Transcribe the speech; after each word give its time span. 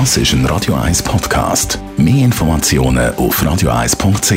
Das 0.00 0.16
ist 0.16 0.32
ein 0.32 0.44
Radio 0.46 0.74
1 0.74 1.04
Podcast. 1.04 1.78
Mehr 1.96 2.24
Informationen 2.24 3.14
auf 3.14 3.40
radio1.ch. 3.40 4.32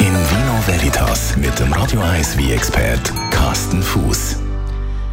In 0.00 0.12
Vino 0.12 0.66
Veritas 0.66 1.36
mit 1.36 1.56
dem 1.60 1.72
Radio 1.72 2.00
1 2.00 2.36
wie 2.36 2.50
expert 2.50 3.12
Carsten 3.30 3.80
Fuß. 3.80 4.38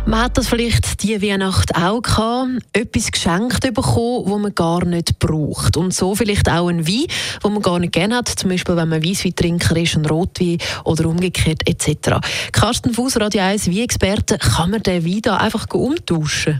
Man 0.07 0.23
hat 0.23 0.39
das 0.39 0.47
vielleicht 0.47 1.03
die 1.03 1.21
Weihnacht 1.21 1.75
auch 1.75 2.01
gehabt, 2.01 2.49
etwas 2.73 3.12
geschenkt 3.12 3.62
bekommen, 3.62 4.24
wo 4.26 4.39
man 4.39 4.55
gar 4.55 4.83
nicht 4.85 5.19
braucht. 5.19 5.78
Und 5.78 5.94
so 5.94 6.15
vielleicht 6.15 6.49
auch 6.49 6.67
ein 6.67 6.87
Wein, 6.87 7.05
wo 7.42 7.49
man 7.49 7.62
gar 7.62 7.78
nicht 7.78 7.94
gerne 7.94 8.15
hat, 8.15 8.29
zum 8.29 8.49
Beispiel 8.49 8.76
wenn 8.76 8.89
man 8.89 9.05
Weissweintrinker 9.05 9.78
ist, 9.78 9.97
ein 9.97 10.05
Rotwein 10.07 10.57
oder 10.83 11.05
umgekehrt 11.05 11.62
etc. 11.69 12.17
Carsten 12.51 12.92
Fuß, 12.92 13.19
Radio 13.19 13.44
1 13.44 13.67
Wein-Experte, 13.67 14.39
kann 14.39 14.71
man 14.71 14.81
den 14.81 15.05
Wein 15.05 15.21
da 15.21 15.37
einfach 15.37 15.67
umtauschen? 15.71 16.59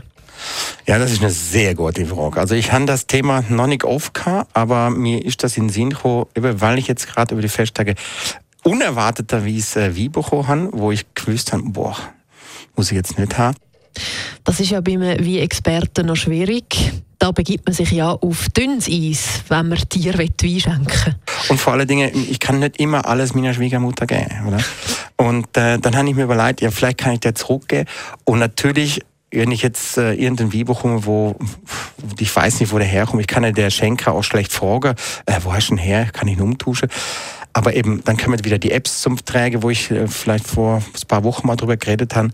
Ja, 0.86 0.98
das 1.00 1.10
ist 1.10 1.20
eine 1.20 1.32
sehr 1.32 1.74
gute 1.74 2.06
Frage. 2.06 2.38
Also 2.38 2.54
ich 2.54 2.70
habe 2.70 2.86
das 2.86 3.08
Thema 3.08 3.42
noch 3.48 3.66
nicht 3.66 3.82
oft 3.82 4.14
gehabt, 4.14 4.50
aber 4.54 4.90
mir 4.90 5.24
ist 5.24 5.42
das 5.42 5.56
in 5.56 5.64
den 5.64 5.70
Sinn 5.70 5.90
gekommen, 5.90 6.26
weil 6.34 6.78
ich 6.78 6.86
jetzt 6.86 7.08
gerade 7.08 7.34
über 7.34 7.42
die 7.42 7.48
Festtage 7.48 7.96
unerwarteterweise 8.62 9.96
Wein 9.96 10.12
bekommen 10.12 10.46
habe, 10.46 10.68
wo 10.72 10.92
ich 10.92 11.04
gewusst 11.14 11.52
habe, 11.52 11.64
boah, 11.64 11.96
muss 12.76 12.92
ich 12.92 12.96
jetzt 12.96 13.18
nicht 13.18 13.36
haben. 13.36 13.56
Das 14.44 14.60
ist 14.60 14.70
ja 14.70 14.80
bei 14.80 14.92
einem 14.92 15.24
wie 15.24 15.40
Experten 15.40 16.06
noch 16.06 16.16
schwierig. 16.16 16.92
Da 17.18 17.32
begibt 17.32 17.66
man 17.66 17.74
sich 17.74 17.90
ja 17.90 18.10
auf 18.10 18.48
dünnes 18.50 18.88
Eis, 18.88 19.42
wenn 19.48 19.68
man 19.68 19.78
Tier 19.88 20.16
Wein 20.18 20.34
schenken 20.38 21.16
Und 21.48 21.58
vor 21.58 21.72
allen 21.72 21.88
Dingen, 21.88 22.10
ich 22.30 22.38
kann 22.38 22.60
nicht 22.60 22.78
immer 22.78 23.06
alles 23.06 23.34
meiner 23.34 23.54
Schwiegermutter 23.54 24.06
geben. 24.06 24.46
Oder? 24.46 24.58
Und 25.16 25.56
äh, 25.56 25.78
dann 25.78 25.96
habe 25.96 26.08
ich 26.08 26.14
mir 26.14 26.24
überlegt, 26.24 26.60
ja, 26.60 26.70
vielleicht 26.70 26.98
kann 26.98 27.14
ich 27.14 27.20
dir 27.20 27.34
zurückgeben. 27.34 27.88
Und 28.24 28.38
natürlich 28.38 29.00
wenn 29.36 29.50
ich 29.50 29.62
jetzt 29.62 29.98
äh, 29.98 30.14
irgendein 30.14 30.52
Wein 30.52 30.64
bekomme, 30.64 31.04
wo 31.04 31.36
ich 32.18 32.34
weiß 32.34 32.60
nicht, 32.60 32.72
wo 32.72 32.78
der 32.78 32.86
herkommt, 32.86 33.20
ich 33.20 33.26
kann 33.26 33.44
ja 33.44 33.52
der 33.52 33.70
Schenker 33.70 34.12
auch 34.12 34.24
schlecht 34.24 34.52
fragen, 34.52 34.94
äh, 35.26 35.40
wo 35.42 35.52
hast 35.52 35.68
du 35.68 35.76
denn 35.76 35.84
her, 35.84 36.06
kann 36.12 36.28
ich 36.28 36.36
ihn 36.36 36.42
umtauschen. 36.42 36.88
Aber 37.56 37.74
eben, 37.74 38.04
dann 38.04 38.18
kommen 38.18 38.44
wieder 38.44 38.58
die 38.58 38.70
Apps 38.70 39.00
zum 39.00 39.16
Träge, 39.24 39.62
wo 39.62 39.70
ich 39.70 39.90
äh, 39.90 40.08
vielleicht 40.08 40.46
vor 40.46 40.76
ein 40.76 41.08
paar 41.08 41.24
Wochen 41.24 41.46
mal 41.46 41.56
drüber 41.56 41.78
geredet 41.78 42.14
habe. 42.14 42.28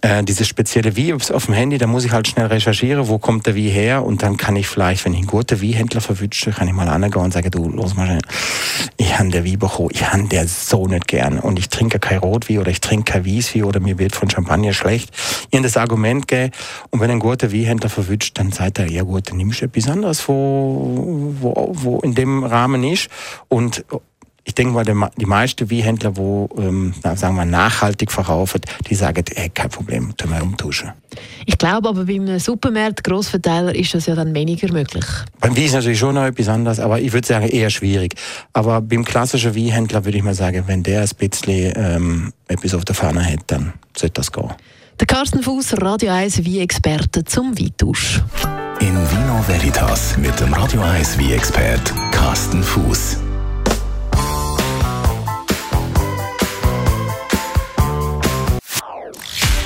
Äh, 0.00 0.24
dieses 0.24 0.48
spezielle 0.48 0.96
Wie 0.96 1.12
auf 1.12 1.44
dem 1.44 1.52
Handy, 1.52 1.76
da 1.76 1.86
muss 1.86 2.06
ich 2.06 2.12
halt 2.12 2.26
schnell 2.26 2.46
recherchieren, 2.46 3.06
wo 3.06 3.18
kommt 3.18 3.46
der 3.46 3.54
Wie 3.54 3.68
her? 3.68 4.02
Und 4.02 4.22
dann 4.22 4.38
kann 4.38 4.56
ich 4.56 4.66
vielleicht, 4.66 5.04
wenn 5.04 5.12
ich 5.12 5.18
einen 5.18 5.26
guten 5.26 5.60
Wie-Händler 5.60 6.00
verwünsche, 6.00 6.52
kann 6.52 6.68
ich 6.68 6.72
mal 6.72 6.88
angehen 6.88 7.20
und 7.20 7.34
sagen, 7.34 7.50
du, 7.50 7.68
los 7.68 7.96
mal 7.96 8.06
schnell, 8.06 8.22
ich 8.96 9.18
habe 9.18 9.28
der 9.28 9.44
Wie 9.44 9.58
bekommen, 9.58 9.90
ich 9.92 10.10
habe 10.10 10.26
der 10.26 10.48
so 10.48 10.86
nicht 10.86 11.06
gern. 11.06 11.38
Und 11.38 11.58
ich 11.58 11.68
trinke 11.68 11.98
kein 11.98 12.20
Rotwein 12.20 12.60
oder 12.60 12.70
ich 12.70 12.80
trinke 12.80 13.12
kein 13.12 13.26
Wieswein 13.26 13.64
oder 13.64 13.78
mir 13.78 13.98
wird 13.98 14.16
von 14.16 14.30
Champagner 14.30 14.72
schlecht. 14.72 15.10
Ihnen 15.50 15.64
das 15.64 15.76
Argument 15.76 16.28
geben 16.28 16.50
und 16.88 17.00
wenn 17.00 17.10
ein 17.10 17.18
guter 17.18 17.52
Wie-Händler 17.52 17.90
verwünscht, 17.90 18.38
dann 18.38 18.52
sagt 18.52 18.78
er, 18.78 18.90
ja 18.90 19.02
gut, 19.02 19.28
dann 19.28 19.36
nimmst 19.36 19.60
du 19.60 19.66
etwas 19.66 19.86
anderes, 19.86 20.26
wo, 20.26 21.34
wo, 21.42 21.72
wo 21.74 22.00
in 22.00 22.14
dem 22.14 22.42
Rahmen 22.42 22.84
ist. 22.84 23.10
Und 23.48 23.84
ich 24.46 24.54
denke 24.54 24.72
mal, 24.72 24.84
die 24.84 25.26
meisten 25.26 25.68
Wiehändler, 25.68 26.12
die 26.12 26.20
ähm, 26.62 26.94
sagen 27.02 27.34
wir, 27.34 27.44
nachhaltig 27.44 28.12
verkaufen, 28.12 28.60
die 28.88 28.94
sagen, 28.94 29.24
hey, 29.34 29.50
kein 29.50 29.68
Problem, 29.68 30.16
können 30.16 30.32
wir 30.32 30.42
umtauschen. 30.42 30.92
Ich 31.46 31.58
glaube 31.58 31.88
aber, 31.88 32.04
beim 32.04 32.38
Supermarkt, 32.38 33.02
Grossverteiler, 33.02 33.74
ist 33.74 33.92
das 33.94 34.06
ja 34.06 34.14
dann 34.14 34.32
weniger 34.34 34.72
möglich. 34.72 35.04
Beim 35.40 35.56
Wein 35.56 35.64
ist 35.64 35.72
natürlich 35.72 35.98
schon 35.98 36.14
noch 36.14 36.24
etwas 36.24 36.48
anderes, 36.48 36.78
aber 36.78 37.00
ich 37.00 37.12
würde 37.12 37.26
sagen, 37.26 37.48
eher 37.48 37.70
schwierig. 37.70 38.14
Aber 38.52 38.80
beim 38.80 39.04
klassischen 39.04 39.52
Wiehändler 39.54 40.04
würde 40.04 40.18
ich 40.18 40.24
mal 40.24 40.34
sagen, 40.34 40.62
wenn 40.68 40.84
der 40.84 41.02
ein 41.02 41.10
bisschen 41.18 41.72
ähm, 41.76 42.32
etwas 42.46 42.72
auf 42.74 42.84
der 42.84 42.94
Fahne 42.94 43.24
hat, 43.24 43.40
dann 43.48 43.72
sollte 43.96 44.14
das 44.14 44.30
gehen. 44.30 44.52
Der 45.00 45.08
Carsten 45.08 45.42
Fuß, 45.42 45.82
Radio 45.82 46.12
1 46.12 46.44
Wie-Experte 46.44 47.24
zum 47.24 47.58
Weintausch. 47.58 48.22
In 48.78 48.94
Vino 48.94 49.44
Veritas 49.48 50.16
mit 50.16 50.38
dem 50.38 50.54
Radio 50.54 50.82
1 50.82 51.18
Wie-Expert 51.18 51.92
Carsten 52.12 52.62
Fuß. 52.62 53.25